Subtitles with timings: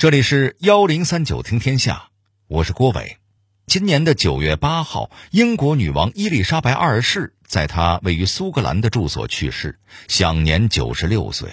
[0.00, 2.08] 这里是幺零三九听天下，
[2.48, 3.18] 我是郭伟。
[3.66, 9.78] 今年的九月八号，英国女王伊丽莎白二世在她位于苏格兰的住所去世，
[10.08, 11.50] 享年九十六岁。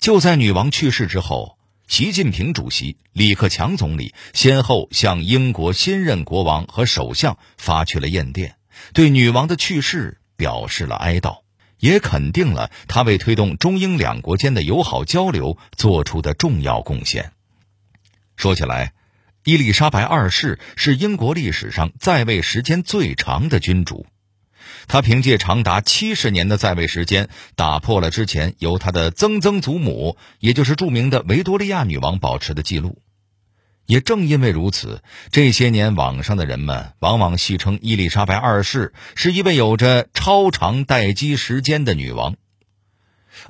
[0.00, 1.56] 就在女王去世之后，
[1.86, 8.56] 习近平主席、李克强总理先后向英国新任国王和首相发去了唁电，
[8.92, 11.42] 对女王的去世表示了哀悼，
[11.78, 17.30] 也肯定了她为推动中英两国间的友好交流做出的重要贡献。
[18.42, 18.92] 说起来，
[19.44, 24.04] 伊丽莎白二世是英国历史上在位时间最长的君主。
[24.88, 32.98] 她凭借长达七十年的在位时间，打破了之前由她的曾曾祖母，也就是著名的维多利亚女王保持的记录。
[33.86, 42.34] 也正因为如此，这些年网上的人们往往戏称伊丽莎白二世是一位有着超长待机时间的女王。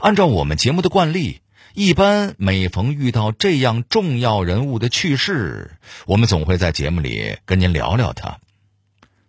[0.00, 1.41] 按照我们节目的惯例。
[1.74, 5.70] 一般每逢遇到这样重要人物的去世，
[6.04, 8.40] 我们总会在节目里跟您聊聊他。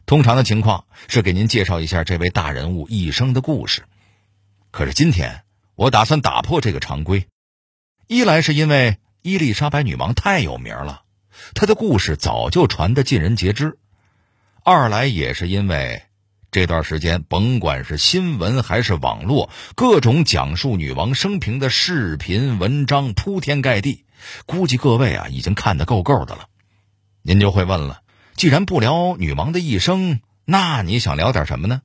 [0.05, 3.83] 通常的情况是给您介绍一下这位大人物一生的故事。
[4.71, 5.43] 可是今天
[5.75, 7.27] 我打算打破这个常规，
[8.07, 11.03] 一来是因为伊丽莎白女王太有名了，
[11.53, 13.77] 她的故事早就传得尽人皆知；
[14.63, 16.03] 二来也是因为。
[16.53, 24.05] 这段时间，甭管是新闻还是网络，各种讲述女王生平的视频文章铺天盖地，
[24.45, 26.45] 估计各位啊已经看得够够的了。
[27.23, 28.03] 您就会问了：
[28.35, 31.81] 既然不聊女王的一生，那你想聊点什么呢？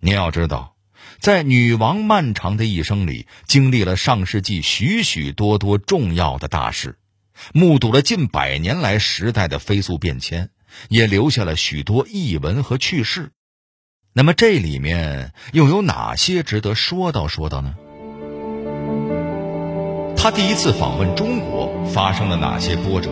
[0.00, 0.74] 您要知道，
[1.20, 6.98] 在女王漫长的一生里，经历了上世纪许许多多重要的大事，
[7.54, 10.50] 目睹了近百年来时代的飞速变迁，
[10.88, 13.30] 也留下了许多译文和趣事。
[14.12, 17.74] 那么这里面又有哪些值得说道说道呢？
[20.16, 23.10] 他第一次访问中国发生了哪些波折？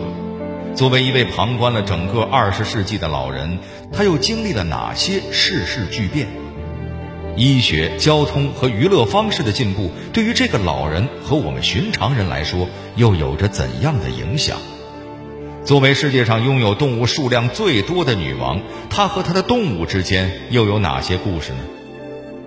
[0.75, 3.59] 作为一位旁观了整个二十世纪的老人，
[3.93, 6.27] 他又经历了哪些世事巨变？
[7.37, 14.57] 医学、交通和娱乐方式的进步，对于这个老人和我们寻常人来说，又有着怎样的影响？
[15.65, 18.59] 作为世界上拥有动物数量最多的女王，
[18.89, 21.59] 她和她的动物之间又有哪些故事呢？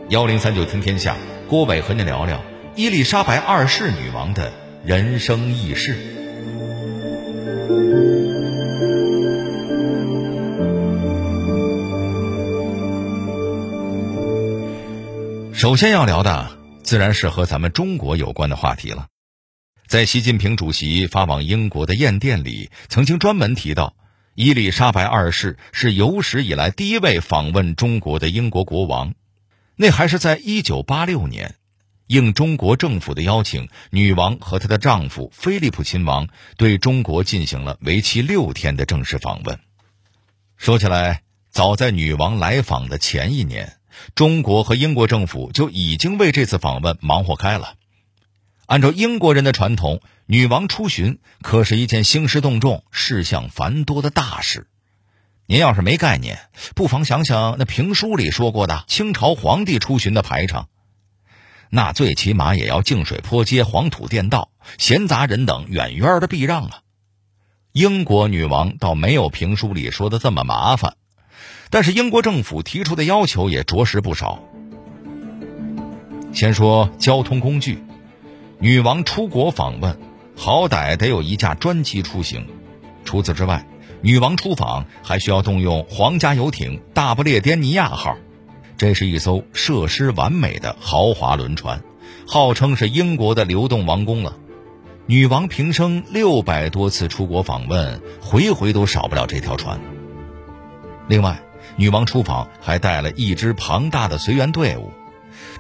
[0.09, 1.17] 幺零三九听天下，
[1.49, 2.43] 郭伟和您聊聊
[2.75, 4.53] 伊丽莎白二世女王的
[4.85, 5.97] 人生轶事。
[15.53, 16.49] 首先要聊的，
[16.83, 19.12] 自然是和咱们中国有关的话题了。
[19.93, 23.95] 在习近平主席发往英国的唁电里，曾经专门提到，
[24.35, 29.13] 伊丽莎白二世是有史以来第一位访问中国的英国国王。
[29.77, 31.57] 那还是在1986年，
[32.07, 39.61] 应中国政府的邀请，女王和她的丈夫菲利普亲王对中国进行了为期六天的正式访问。
[40.57, 41.21] 说起来，
[41.51, 43.75] 早在女王来访的前一年，
[44.15, 47.75] 中国和英国政府就已经为这次访问忙活开了。
[48.73, 54.67] 按照英国人的传统，女王出巡可是一件兴师动众、事项繁多的大事。
[55.45, 56.39] 您要是没概念，
[56.75, 60.71] 不妨想想那评书里说过的清朝皇帝出巡的排场，
[61.69, 66.81] 那最起码也要净水坡街、黄土垫道，闲杂人等远远的避让啊。
[67.73, 70.97] 英国女王倒没有评书里说的这么麻烦，
[71.69, 74.43] 但是英国政府提出的要求也着实不少。
[76.33, 77.79] 先说交通工具。
[78.63, 79.99] 女王出国访问，
[80.37, 82.47] 好歹得有一架专机出行。
[83.05, 83.67] 除此之外，
[84.03, 88.17] 女王出访还需要动用皇家游艇“大不列颠尼亚号”，
[88.79, 91.83] 这是一艘设施完美的豪华轮船，
[92.25, 94.39] 号称是英国的流动王宫了。
[95.07, 99.81] 女王平生六百多次出国访问，回回都少不了这条船。
[101.09, 101.43] 另外，
[101.75, 104.93] 女王出访还带了一支庞大的随员队伍，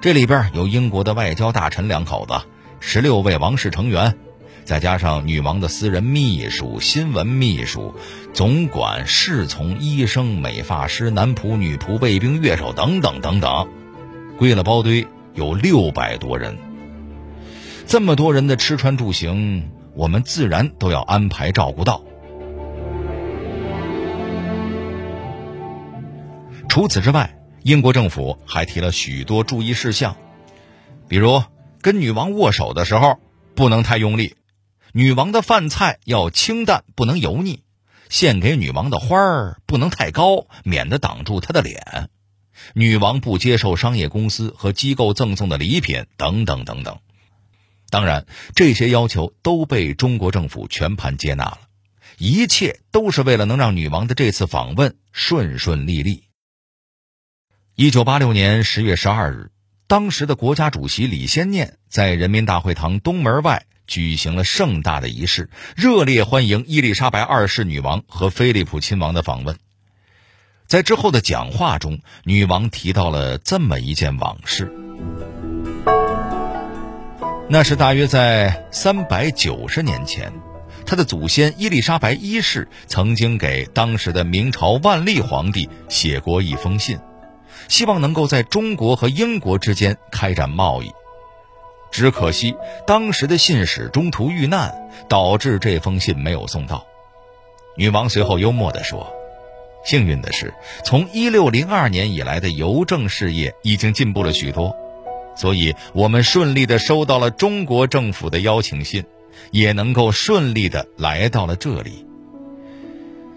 [0.00, 2.34] 这里边有英国的外交大臣两口子。
[2.84, 4.18] 十六位王室成员，
[4.64, 7.94] 再加上女王的私人秘书、新闻秘书、
[8.34, 13.68] 总管、侍从、医生、美发师、男仆、女仆、卫兵、乐手等等等等，
[14.36, 16.58] 归了包堆有六百多人。
[17.86, 22.02] 这么多人的吃穿住行，我们自然都要安排照顾到。
[26.68, 30.16] 除此之外，英国政府还提了许多注意事项，
[31.08, 31.42] 比如。
[31.82, 33.18] 跟女王握手的时候
[33.54, 34.36] 不能太用力，
[34.92, 37.62] 女王的饭菜要清淡，不能油腻。
[38.08, 42.10] 献给女王的花儿不能太高，免得挡住她的脸。
[42.74, 47.00] 女王不接受商业公司和机构赠送的礼品，等等等等。
[47.88, 51.60] 当然，这些要求都被中国政府全盘接纳了，
[52.18, 56.24] 一切都是为了能让女王的这次访问顺顺利利。
[57.74, 59.50] 一九八六年十月十二日，
[59.92, 69.58] 当时的国家主席李先念在人民大会堂东门外举行了盛大的仪式，热烈欢迎伊丽莎白二世女王和菲利普亲王的访问。
[70.66, 74.72] 在之后的讲话中，女王提到了这么一件往事：
[77.50, 80.32] 那是大约在三百九十年前，
[80.86, 86.98] 她的祖先伊丽莎白一世曾经给当时的明朝万历皇帝写过一封信。
[87.68, 90.90] 希望能够在中国和英国之间开展贸易，
[91.90, 92.54] 只可惜
[92.86, 96.86] 当时的信使中途遇难，导致这封信没有送到。
[97.76, 99.12] 女王随后幽默地说
[99.84, 100.52] ：“幸运的是，
[100.84, 104.76] 从1602年以来的邮政事业已经进步了许多，
[105.36, 109.04] 所以我们顺利地收到了中国政府的邀请信，
[109.50, 112.06] 也能够顺利地来到了这里。”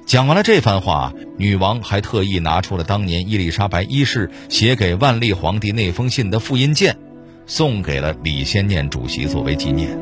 [0.05, 6.95] 讲完了这番话，女王还特意拿出了当年伊丽莎白一世写给万历皇帝那封信的复印件，
[7.47, 9.97] 送给了李先念主席作为纪念。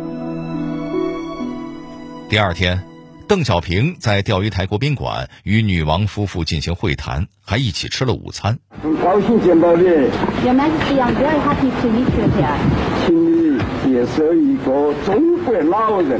[2.27, 2.83] 第二天，
[3.29, 8.59] 邓小平在钓鱼台国宾馆与女王夫妇进行会谈，还一起吃了午餐。
[8.81, 9.83] 很高兴见到你。
[9.83, 12.57] Your Majesty, I'm very happy to meet you here.
[13.05, 16.19] 请你接受一个中国老人。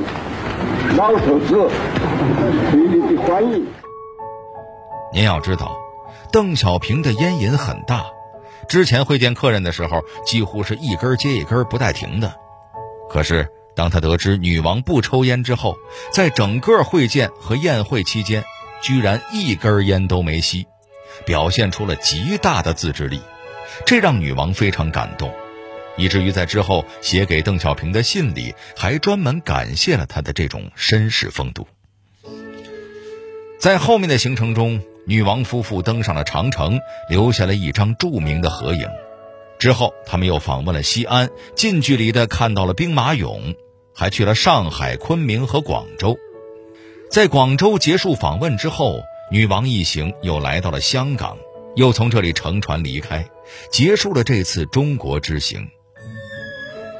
[0.98, 1.70] 老头子
[2.72, 3.66] 对你的欢迎。
[5.12, 5.78] 您要知道，
[6.32, 8.06] 邓小平的烟瘾很大，
[8.68, 12.34] 之前会见客人的时候，几乎是一根接一根不带停的。
[13.10, 15.78] 可是当他得知女王不抽烟之后，
[16.12, 18.44] 在整个会见和宴会期间，
[18.82, 20.68] 居然一根烟都没吸，
[21.26, 23.22] 表现出了极大的自制力，
[23.86, 25.32] 这让女王非常感动。
[25.98, 31.68] 以至于在之后写给邓小平的信里，还专门感谢了他的这种绅士风度。
[33.60, 36.80] 在后面的行程中，女王夫妇登上了长城，
[37.10, 38.88] 留下了一张著名的合影。
[39.60, 43.56] 之后，他们又访问了西安，近距离的看到了兵马俑，
[43.96, 46.18] 还去了上海、昆明和广州。
[47.10, 49.02] 在广州结束访问之后，
[49.32, 51.38] 女王一行又来到了香港，
[51.76, 53.26] 又从这里乘船离开，
[53.72, 55.70] 结束了这次中国之行。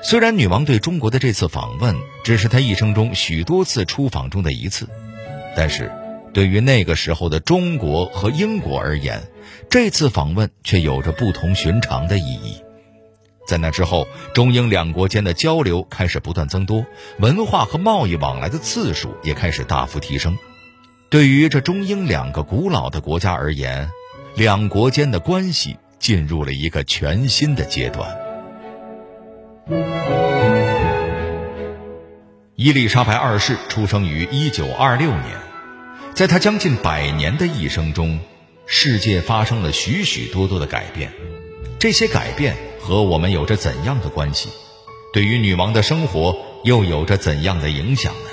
[0.06, 1.96] 虽然女王对中国的这次访问
[2.26, 4.88] 只是她一生中许多次出访中的一次，
[5.56, 5.90] 但是，
[6.34, 9.24] 对于那个时候的中国和英国而言，
[9.70, 12.58] 这次访问却有着不同寻常的意义。
[13.48, 16.86] 在那之后，中英两国间的交流开始不断增多，
[17.20, 20.38] 文化和贸易往来的次数也开始大幅提升。
[21.10, 23.90] 对于这中英两个古老的国家而言，
[24.36, 28.33] 两国间的关系进入了一个全新的阶段。
[32.56, 35.40] 伊丽莎白二世出生于一九二六年，
[36.14, 38.20] 在她将近百年的一生中，
[38.66, 41.14] 世界发生了许许多多的改变。
[41.80, 44.50] 这些改变和我们有着怎样的关系？
[45.14, 48.30] 对于女王的生活又有着怎样的影响呢？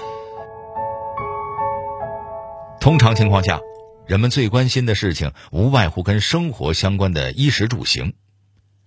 [2.81, 3.61] 通常情况下，
[4.07, 8.15] 人们最关心的事情无外乎跟生活相关的衣食住行。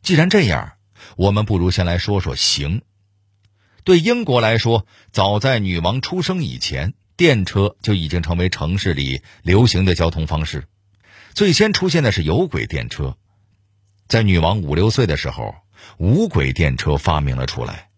[0.01, 0.72] 既然这样，
[1.15, 2.81] 我们不如先来说说行。
[3.83, 10.65] 对英国来说，早在女王出生以前，电车就已经成为城市里流行的交通方式。
[11.33, 13.17] 最先出现的是有轨电车，
[14.07, 15.55] 在女王五六岁的时候，
[15.97, 17.89] 无轨电车发明了出来。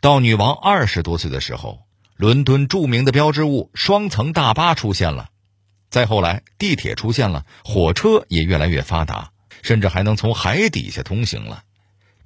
[0.00, 1.80] 到女王二十多岁的时候，
[2.16, 5.30] 伦敦著名的标志物双层大巴出现了。
[5.90, 11.64] 再后来，地铁出现了，火车也越来越发达，甚至还能从海底下通行了。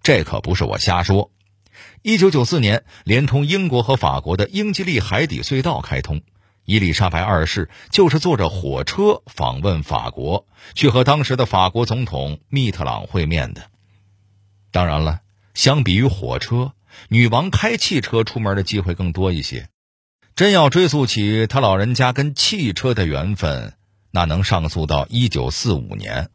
[0.05, 1.33] 这可不是我瞎说。
[2.03, 6.21] 一九九四年，连通英国和法国的英吉利海底隧道开通，
[6.67, 13.63] 伊丽莎白二世就是坐着火车访问法国，去和当时的法国总统密特朗会面的。
[14.71, 15.23] 当然了，
[15.55, 16.75] 相比于火车，
[17.09, 19.71] 女王开汽车出门的机会更多一些。
[20.37, 23.73] 真要追溯起她老人家跟汽车的缘分，
[24.11, 26.29] 那能上溯到一九四五年，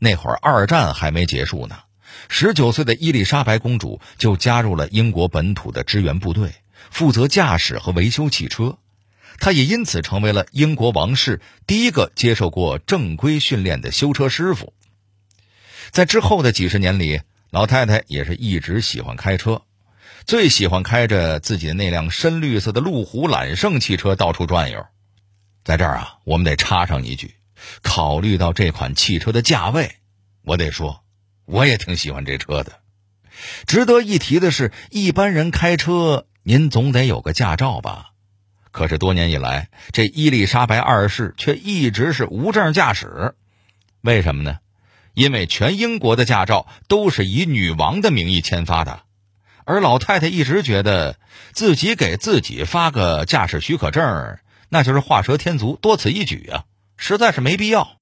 [0.00, 1.78] 那会儿二战还没结束呢。
[2.28, 6.54] 十九岁的伊丽莎白公主就加入了英国本土的支援部队，
[6.90, 8.78] 负责驾驶和维修汽车。
[9.38, 14.72] 她也因此成为了英国王室第一个接受过正规训练的修车师傅。
[15.90, 17.20] 在之后的几十年里，
[17.50, 19.62] 老太太也是一直喜欢开车，
[20.26, 24.84] 最喜欢开着自己的那辆深绿色的路虎揽胜汽车到处转悠。
[25.64, 27.34] 在这儿啊，我们得插上一句：
[27.82, 29.96] 考虑到这款汽车的价位，
[30.42, 31.02] 我得说。
[31.46, 32.80] 我也挺喜欢这车的，
[33.66, 38.10] 值得一提的是，一般人开车，您总得有个驾照吧？
[38.72, 43.34] 可是多年以来，这伊丽莎白二世却一直是无证驾驶。
[44.02, 44.58] 为什么呢？
[45.14, 49.00] 因为全英国的驾照都是以女王的名义签发的，
[49.64, 51.18] 而老太太一直觉得
[51.52, 54.38] 自己给自己发个驾驶许可证，
[54.68, 56.64] 那就是画蛇添足，多此一举啊，
[56.98, 57.95] 实在是没必要。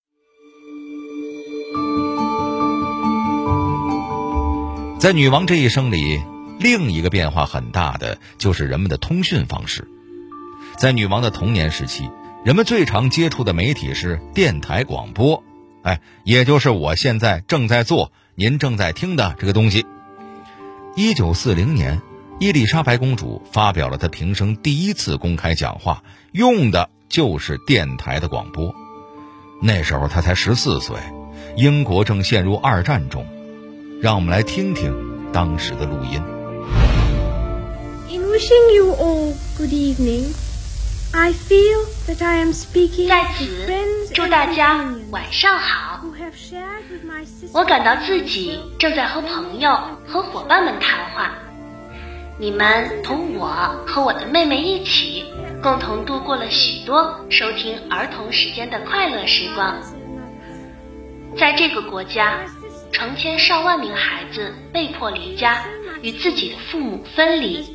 [5.04, 6.22] 在女王这一生里，
[6.58, 9.86] 另一个变化很大的就是人们的通讯方式。
[10.78, 12.08] 在女王的童年时期，
[12.42, 15.44] 人们最常接触的媒体是电台广播，
[15.82, 19.84] 哎，也就是我现在正在做、您正在听的这个东西。
[20.96, 22.00] 一九四零年，
[22.40, 28.74] 伊丽莎白公主发表了她平生第一次公开讲话，用的就是电台的广播。
[29.60, 30.96] 那时候她才十四岁，
[31.58, 33.26] 英国正陷入二战中。
[34.04, 34.92] 让我们来听听
[35.32, 36.20] 当时的录音。
[38.10, 40.34] In wishing you all good evening,
[41.14, 46.02] I feel that I am speaking 在 to 此 friends 祝 and 大家 companions 晚上好。
[46.04, 49.74] who have shared with my sister 我感到自己正在和朋友
[50.06, 51.32] 和伙伴们谈话，
[52.38, 53.46] 你们同我
[53.86, 55.24] 和我的妹妹一起，
[55.62, 59.74] 共同度过了许多收听儿童时间的快乐时光。
[61.38, 62.40] 在这个国家，
[62.94, 65.66] 成千上万名孩子被迫离家，
[66.00, 67.66] 与自己的父母分离。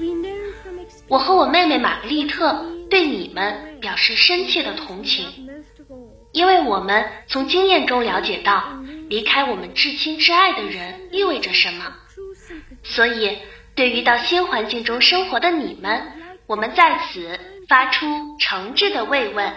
[1.09, 5.49] 我和我妹妹玛格丽特对你们表示深切的同情。
[6.31, 11.93] 因为我们从经验中了解到，离开我们至亲至爱的人意味着什么，
[12.83, 13.39] 所以
[13.75, 16.01] 对于到新环境中生活的你们，
[16.47, 18.05] 我们在此发出
[18.39, 19.53] 诚挚的慰问。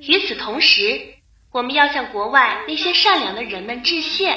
[0.00, 1.00] 与此同时，
[1.54, 4.36] 我们要向国外那些善良的人们致谢，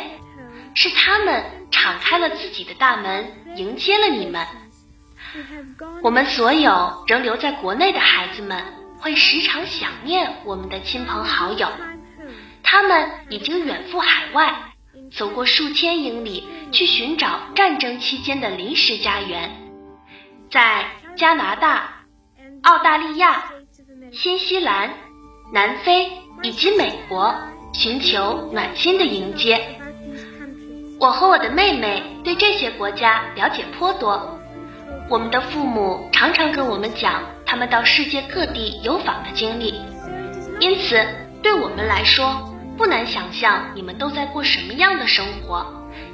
[0.76, 4.46] 是他们敞开了自己的大门，迎接了你们。
[6.04, 8.64] 我们所有仍留在国内的孩子们，
[9.00, 11.68] 会时常想念我们的亲朋好友。
[12.62, 14.54] 他们已经远赴海外，
[15.12, 19.58] 走过数千英里去寻找战争期间的临时家园，
[20.52, 22.04] 在加拿大、
[22.62, 23.46] 澳大利亚、
[24.12, 24.94] 新西兰、
[25.52, 26.12] 南非
[26.44, 27.34] 以及美国
[27.74, 29.60] 寻求暖心的迎接。
[31.00, 34.40] 我和我的妹妹对这些国家了解颇多，
[35.10, 39.76] 我们的父母常常跟我们讲他们到世界各地游访的经历。
[40.60, 41.00] 因此，
[41.44, 45.64] 对我们来说，不难想象你们都在过什么样的生活，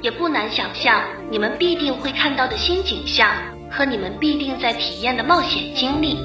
[0.02, 3.30] 也不难想象你们必定会看到的新景象
[3.70, 6.18] 和你们必定在体验的冒险经历。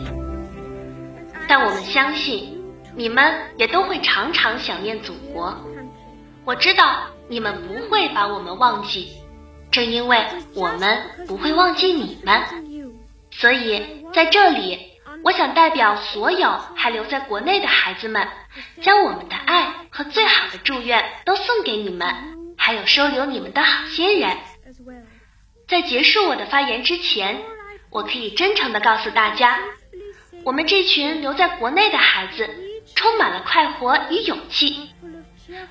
[1.48, 2.59] 但我们相信，
[2.96, 5.58] 你们也都会常常想念祖国。
[6.46, 9.12] 我知道你们不会把我们忘记，
[9.72, 12.42] 正因为我们不会忘记你们。
[13.32, 14.80] 所以在这里，
[15.24, 18.28] 我想代表所有还留在国内的孩子们，
[18.82, 22.08] 将我们的爱和最好的祝愿都送给你们，
[22.58, 24.36] 还有收留你们的好心人。
[25.68, 27.40] 在结束我的发言之前，
[27.92, 29.60] 我可以真诚地告诉大家，
[30.44, 32.50] 我们这群留在国内的孩子，
[33.00, 34.90] 充满了快活与勇气。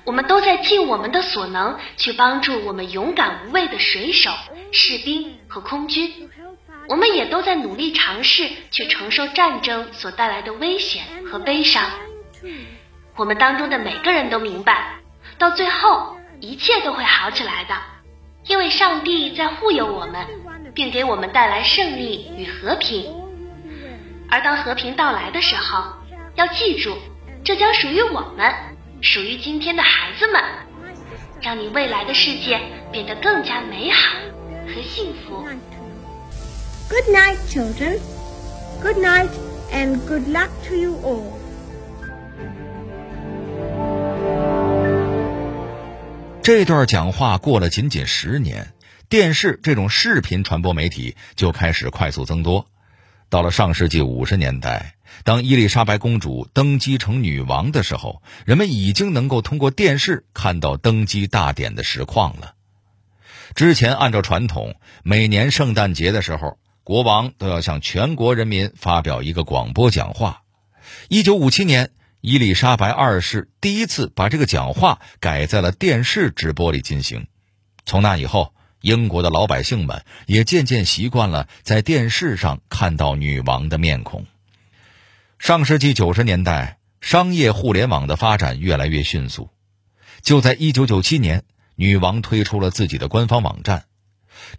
[0.03, 4.31] 我们都在尽我们的所能去帮助我们勇敢无畏的水手、
[4.71, 6.27] 士兵和空军。
[6.87, 11.83] 我们也都在努力尝试去承受战争所带来的危险和悲伤。
[13.15, 14.95] 我们当中的每个人都明白，
[15.37, 17.75] 到最后一切都会好起来的，
[18.47, 20.25] 因为上帝在护佑我们，
[20.73, 23.13] 并给我们带来胜利与和平。
[24.31, 25.93] 而当和平到来的时候，
[26.35, 26.97] 要记住，
[27.43, 28.53] 这将属于我们，
[29.01, 30.41] 属于今天的孩子们，
[31.41, 32.59] 让你未来的世界
[32.91, 34.19] 变得更加美好
[34.67, 35.43] 和幸福。
[36.89, 37.99] Good night, children.
[38.81, 39.29] Good night,
[39.71, 41.33] and good luck to you all.
[46.43, 48.73] 这段讲话过了仅仅十年，
[49.07, 52.67] 电视这种视频传播媒体就开始快速增多。
[53.29, 62.55] 到了上世纪五十年代，当伊丽莎白公主登基成女王的时候，人们已经能够通过电视看到登基大典的实况了。
[63.53, 70.41] 之前按照传统，每年圣诞节的时候，国王都要向全国人民发表一个广播讲话。
[71.07, 77.27] 一九五七年，伊丽莎白二世第一次把这个讲话改在了电视直播里进行。
[77.85, 84.25] 从那以后，英国的老百姓们也渐渐习惯了在电视上看到女王的面孔。
[85.37, 89.49] 上世纪九十年代，商业互联网的发展越来越迅速。
[90.21, 91.43] 就在一九九七年，
[91.75, 93.85] 女王推出了自己的官方网站。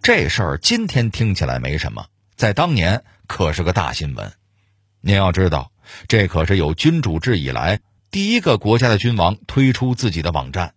[0.03, 4.33] 这事儿今天听起来没什么，在当年可是个大新闻。
[5.01, 5.73] 您要知道，
[6.09, 10.75] 这可是有君主制以来第一个国家的君王推出自己的网站。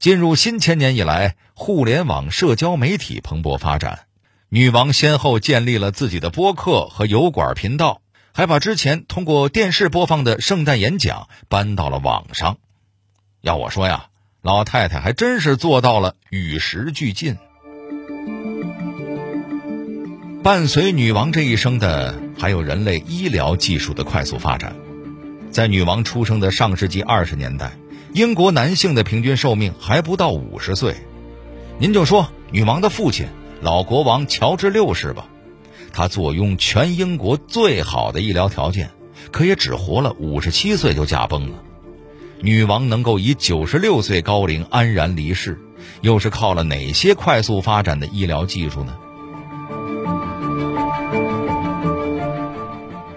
[0.00, 4.06] 进入新千年以来，互联网社交媒体蓬勃发展，
[4.48, 8.00] 女王先后建立了自己的播客和油管频道，
[8.32, 12.56] 还把之前通过电视播放的圣诞演讲搬到了网上。
[13.42, 14.06] 要我说呀，
[14.40, 17.36] 老太太还真是做到了与时俱进。
[20.42, 24.74] 伴随女王这一生的，还有人类医疗技术的快速发展。
[25.50, 27.72] 在女王出生的上世纪二十年代。
[28.12, 30.96] 英国男性的平均寿命还不到五十岁，
[31.78, 33.28] 您就说女王的父亲
[33.60, 35.28] 老国王乔治六世吧，
[35.92, 38.90] 他坐拥全英国最好的医疗条件，
[39.30, 41.62] 可也只活了五十七岁就驾崩了。
[42.40, 45.60] 女王能够以九十六岁高龄安然离世，
[46.00, 48.96] 又是靠了哪些快速发展的医疗技术呢？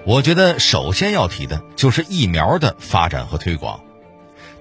[0.05, 3.79] 我觉得首先要提的就是疫苗的发展和推广。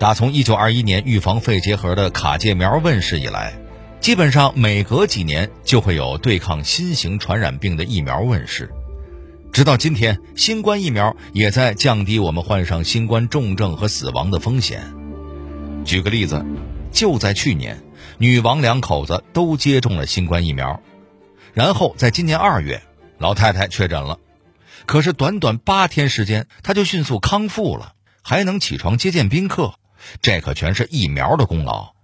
[0.03, 3.55] 打从1921年预防肺结核的卡介苗问世以来，
[4.01, 8.69] 基本上每隔几年就会有对抗新型传染病的疫苗问世。
[9.53, 14.93] 直到今天，新冠疫苗也在降低我们患上新冠重症和死亡的风险。
[15.85, 16.45] 举个例子，
[16.91, 17.81] 就在去年，
[18.19, 20.83] 女王两口子都接种了新冠疫苗，
[21.55, 22.83] 然后在今年二月，
[23.19, 24.19] 老太太确诊了，
[24.85, 29.75] 可是短短八天时间，她就迅速康复了，还能起床接见宾客。
[30.21, 31.95] 这可全是疫苗的功劳。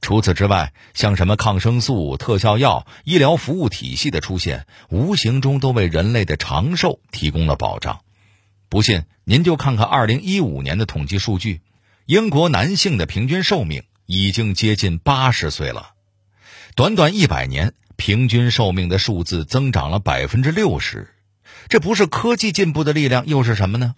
[0.00, 8.00] 除此之外，像什么抗生素、特效药、医疗服务体系的出现，无形中都为人类的长寿提供了保障。
[8.68, 11.62] 不信，您就看看2015年的统计数据，
[12.06, 15.92] 英国男性的平均寿命已经接近八十岁了。
[16.74, 21.14] 短短一百年，平均寿命的数字增长了百分之六十。
[21.68, 23.94] 这不是科技进步的力量，又是什么呢？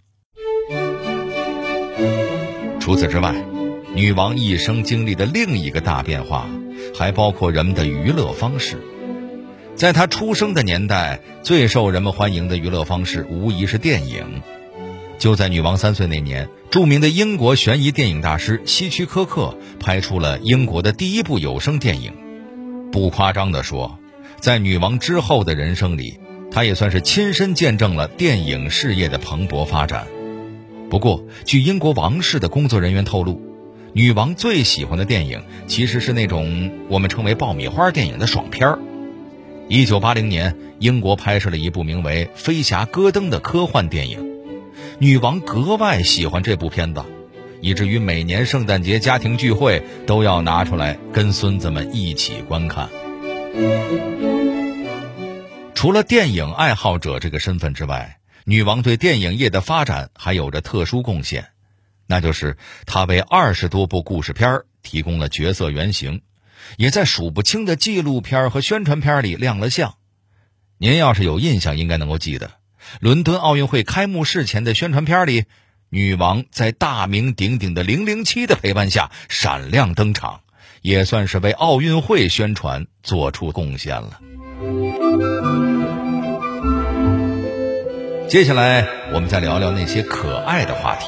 [2.86, 3.34] 除此之外，
[3.96, 6.46] 女王一生经历的另一个大变化，
[6.96, 8.80] 还包括人们的娱乐方式。
[9.74, 14.40] 在她出生的年代，最受人们欢迎的娱乐方式无疑是电影。
[15.18, 22.12] 就在女王三岁那年，著名的英国悬疑电影大师希区柯克拍出了英国的第一部有声电影。
[22.92, 23.98] 不夸张地说，
[24.38, 26.20] 在女王之后的人生里，
[26.52, 30.06] 她也算是亲身见证了电影事业的蓬勃发展。
[30.88, 33.40] 不过，据英国王室的工作人员透露，
[33.92, 38.78] 女王最喜欢的电影其实是那种我们称为爆米花电影的爽片儿。
[39.68, 44.24] 一九八零年，英国拍摄了一部名为《飞侠戈登》的科幻电影，
[45.00, 47.02] 女王格外喜欢这部片子，
[47.60, 52.88] 以至于每年圣诞节家庭聚会都要拿出来跟孙子们一起观看。
[55.74, 58.18] 除了电影爱好者这个身份之外，
[58.48, 61.48] 女王对电影业的发展还有着特殊贡献，
[62.06, 62.56] 那就是
[62.86, 66.22] 她为二十多部故事片提供了角色原型，
[66.76, 69.96] 也在数不清的纪录片和宣传片里亮了相。
[70.78, 72.52] 您要是有印象，应该能够记得，
[73.00, 75.46] 伦敦奥运会开幕式前的宣传片里，
[75.88, 80.42] 女王在大名鼎鼎的零零七的陪伴下闪亮登场，
[80.82, 84.20] 也算是为奥运会宣传做出贡献了。
[88.28, 88.84] 接下来，
[89.14, 91.06] 我们再聊聊那些可爱的话题，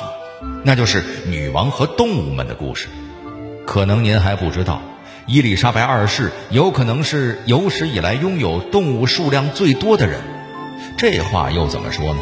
[0.62, 2.86] 那就是女王和动物们的故事。
[3.66, 4.80] 可能您还不知道，
[5.26, 10.20] 伊丽莎白二世有可能是有史以来拥有动物数量最多的人。
[10.96, 12.20] 这话又怎么说呢？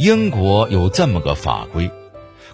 [0.00, 1.88] 英国有这么个法规。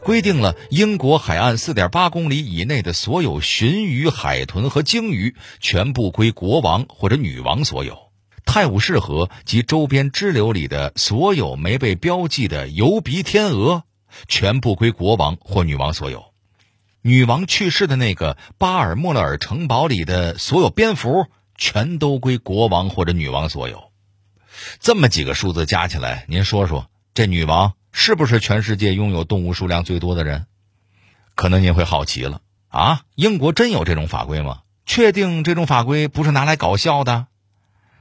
[0.03, 7.95] 规定了英国海岸四点八公里以内的所有鲟鱼、海豚和鲸鱼全部归国王或者女王所有；
[8.45, 13.85] 泰晤士河及周边支流里的所有没被标记的游鼻天鹅
[14.27, 16.33] 全部归国王或女王所有；
[17.03, 23.93] 女王去世的那个巴尔莫勒尔城堡里的所有蝙蝠全都归国王或者女王所有。
[24.81, 27.75] 这么几个数字加起来，您说说，这女王？
[27.93, 30.47] 是不是全世界拥有动物数量最多的人？
[31.35, 33.03] 可能您会好奇了啊！
[33.15, 34.63] 英国真有这种法规吗？
[34.85, 37.27] 确定这种法规不是拿来搞笑的？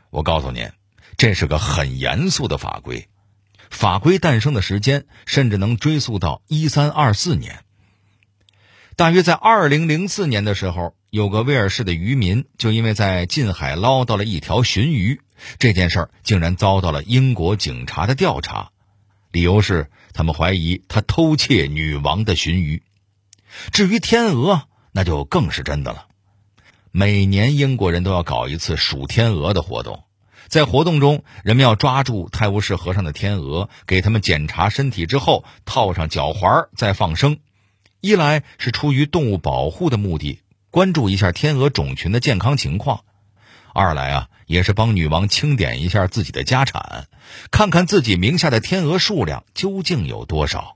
[0.10, 0.72] 我告诉您，
[1.18, 3.08] 这是个很严肃的法规。
[3.70, 7.64] 法规诞生的时间甚至能追溯到一三二四年。
[8.98, 15.22] 大约在二零零四年的时候，有个威尔士的渔民就因为在近海捞到了一条鲟鱼，
[15.60, 18.72] 这件事儿竟然遭到了英国警察的调查。
[19.32, 22.84] 理由是他们怀疑他偷窃女王的鲟鱼。
[23.72, 26.08] 至于天鹅，那就更是真的了。
[26.92, 30.04] 每年英国人都要搞一次数天鹅的活动，
[30.48, 37.40] 在活动中，人们要抓住泰晤士河上的天鹅，给他们检查身体之后，套上脚环，再放生。
[38.02, 43.06] 一来是出于动物保护的目的，关注一下天鹅种群的健康情况；
[43.74, 47.08] 二来啊，也是帮女王清点一下自己的家产，
[47.52, 50.76] 看看自己名下的天鹅数量究竟有多少。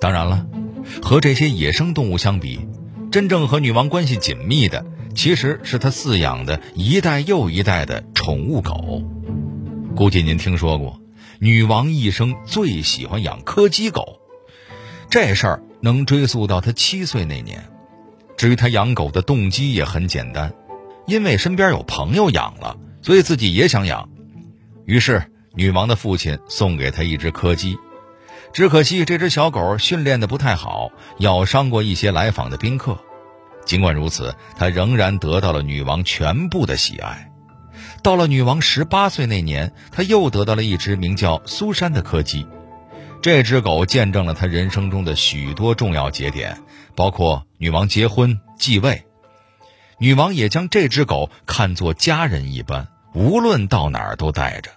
[0.00, 0.46] 当然了，
[1.02, 2.66] 和这些野生动物相比，
[3.10, 9.02] 真正和女王关系紧密的，其实是她饲养的一代又一代的宠物狗。
[9.94, 11.00] 估计您听说过，
[11.38, 14.20] 女王一生最喜欢养柯基狗，
[15.10, 17.68] 这事儿能追溯到她七岁那年。
[18.38, 20.54] 至于她养狗的动机也很简单，
[21.06, 24.08] 因为身边有朋友养了，所以自己也想养。
[24.84, 27.78] 于是，女王的父亲送给她一只柯基。
[28.52, 32.98] 只可惜这只小狗训练的不太好，咬伤过一些来访的宾客。
[33.64, 37.30] 尽管如此，它仍然得到了女王全部的喜爱。
[38.02, 42.46] 到了女王十八岁那年，她又得到了一只名叫苏珊的柯基。
[43.22, 46.58] 这只狗见证了她人生中的许多重要节点，
[46.96, 49.04] 包括女王结婚、继位。
[50.00, 54.70] 女王也将这只狗看作家人一般，无论到哪儿都带着。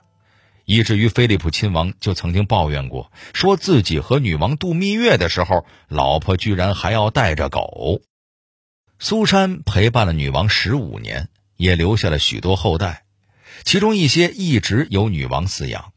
[0.65, 8.01] 以至于菲利普亲王就曾经抱怨过，说自己和女王度蜜月的时候，老婆居然还要带着狗。
[8.99, 13.05] 苏珊陪伴了女王十五年，也留下了许多后代，
[13.63, 15.93] 其中一些一直由女王饲养。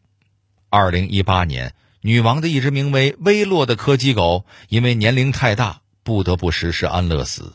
[0.71, 7.55] 二零一八年，女王的一只名为威洛的柯基狗因为年龄太大，不得不实施安乐死。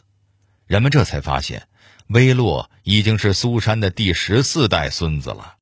[0.71, 1.67] 人们这才发现，
[2.07, 5.55] 威洛已经是苏珊的第十四代孙子了。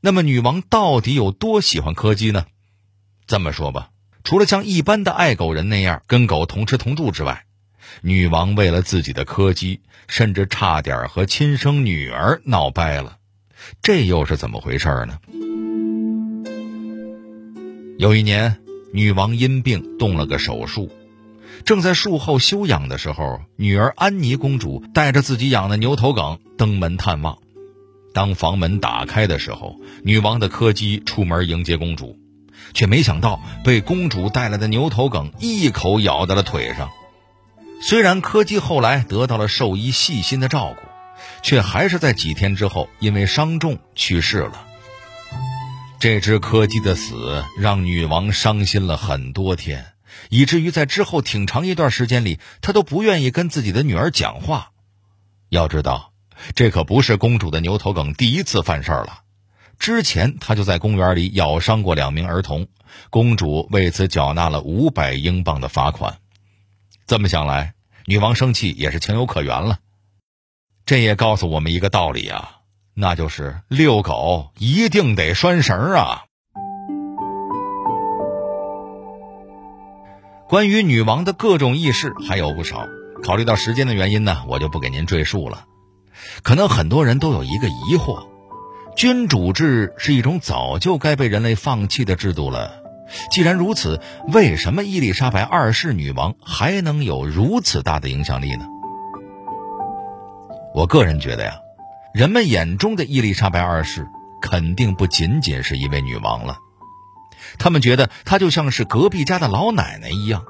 [0.00, 2.46] 那么，女王到底有多喜欢柯基呢？
[3.26, 3.90] 这么说吧，
[4.22, 7.46] 除了像一般的爱狗人那样跟狗同吃同住之外，
[8.00, 13.18] 女王为了自己的柯基，甚至差点和亲生女儿闹掰了。
[13.82, 15.18] 这又是怎么回事呢？
[17.98, 18.56] 有一年，
[18.92, 20.92] 女王因病动了个手术，
[21.64, 27.38] 正在术后休养的时候，女儿安妮公主带着自己养的牛头梗登门探望。
[28.14, 32.18] 当房门打开的时候，女王的柯基出门迎接公主，
[32.74, 36.90] 却没想到被公主带来的牛头梗一口咬在了腿上。
[37.80, 40.88] 虽然柯基后来得到了兽医细心的照顾，
[41.42, 44.66] 却还是在几天之后因为伤重去世了。
[45.98, 49.86] 这只柯基的死让女王伤心了很多天，
[50.32, 54.72] 以至于在之后挺长一段时间里，他都不愿意跟自己的女儿讲话。
[55.50, 56.08] 要知道。
[56.56, 59.20] 这可不是公主的牛头梗第一次犯事儿了，
[59.78, 62.66] 之前他就在公园里咬伤过两名儿童，
[63.10, 66.18] 公主为此缴纳了五百英镑的罚款。
[67.06, 67.74] 这么想来，
[68.06, 69.78] 女王生气也是情有可原了。
[70.84, 72.56] 这也告诉我们一个道理啊，
[72.94, 76.24] 那就是遛狗一定得拴绳啊。
[80.52, 82.86] 关于女王的各种轶事还有不少，
[83.24, 85.64] 考虑到时间的原因呢，我就不给您赘述了。
[86.42, 88.26] 可能很多人都有一个疑惑：
[88.94, 92.82] 君主制是一种早就该被人类放弃的制度了。
[93.30, 93.98] 既然如此，
[94.30, 98.66] 为什么伊丽莎白二世女王还能有如此大的影响力呢？
[100.74, 101.54] 我个人觉得呀，
[102.12, 104.06] 人们眼中的伊丽莎白二世
[104.42, 106.58] 肯定不仅仅是一位女王了，
[107.58, 110.44] 他们觉得她就像是隔壁家的老奶奶一样，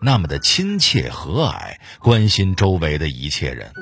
[0.00, 3.72] 那么的亲切和蔼，关心周围的一切人。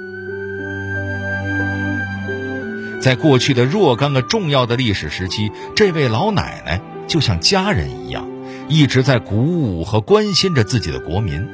[3.00, 8.28] 在过去的若干个重要的历史时期，这位老奶奶就像家人一样，
[8.68, 11.48] 一直在鼓舞和关心着自己的国民。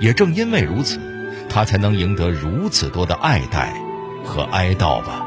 [0.00, 0.98] 也正因为如此，
[1.50, 3.74] 她才能赢得如此多的爱戴
[4.24, 5.26] 和哀悼吧。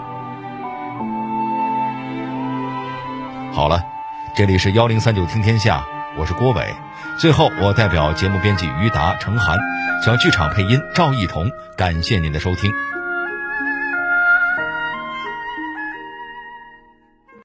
[3.53, 3.83] 好了，
[4.37, 5.83] 这里是幺零三九听天下，
[6.15, 6.63] 我是郭伟。
[7.19, 9.57] 最后，我代表节目编辑于达、程涵，
[10.05, 12.71] 小剧场配音赵一彤，感谢您的收听。